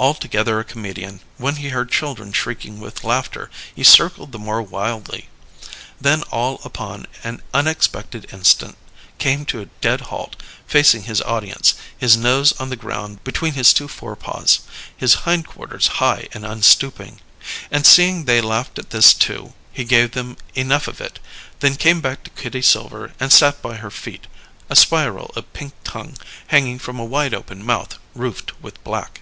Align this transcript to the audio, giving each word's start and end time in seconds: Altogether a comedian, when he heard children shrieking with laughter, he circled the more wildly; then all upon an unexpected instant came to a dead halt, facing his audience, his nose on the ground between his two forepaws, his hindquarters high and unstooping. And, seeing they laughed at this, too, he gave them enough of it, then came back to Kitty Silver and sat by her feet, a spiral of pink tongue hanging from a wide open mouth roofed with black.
Altogether 0.00 0.58
a 0.58 0.64
comedian, 0.64 1.20
when 1.38 1.54
he 1.54 1.68
heard 1.68 1.88
children 1.92 2.32
shrieking 2.32 2.80
with 2.80 3.04
laughter, 3.04 3.48
he 3.72 3.84
circled 3.84 4.32
the 4.32 4.38
more 4.38 4.60
wildly; 4.60 5.28
then 6.00 6.24
all 6.24 6.58
upon 6.64 7.06
an 7.22 7.40
unexpected 7.54 8.26
instant 8.32 8.76
came 9.18 9.44
to 9.46 9.60
a 9.60 9.66
dead 9.80 10.00
halt, 10.00 10.34
facing 10.66 11.04
his 11.04 11.20
audience, 11.22 11.74
his 11.96 12.16
nose 12.16 12.50
on 12.58 12.68
the 12.68 12.74
ground 12.74 13.22
between 13.22 13.52
his 13.54 13.72
two 13.72 13.86
forepaws, 13.86 14.58
his 14.96 15.14
hindquarters 15.22 15.86
high 16.02 16.26
and 16.32 16.44
unstooping. 16.44 17.20
And, 17.70 17.86
seeing 17.86 18.24
they 18.24 18.40
laughed 18.40 18.80
at 18.80 18.90
this, 18.90 19.14
too, 19.14 19.54
he 19.72 19.84
gave 19.84 20.10
them 20.12 20.36
enough 20.56 20.88
of 20.88 21.00
it, 21.00 21.20
then 21.60 21.76
came 21.76 22.00
back 22.00 22.24
to 22.24 22.30
Kitty 22.30 22.62
Silver 22.62 23.12
and 23.20 23.32
sat 23.32 23.62
by 23.62 23.76
her 23.76 23.90
feet, 23.92 24.26
a 24.68 24.74
spiral 24.74 25.30
of 25.36 25.52
pink 25.52 25.74
tongue 25.84 26.16
hanging 26.48 26.80
from 26.80 26.98
a 26.98 27.04
wide 27.04 27.32
open 27.32 27.64
mouth 27.64 28.00
roofed 28.16 28.60
with 28.60 28.82
black. 28.82 29.20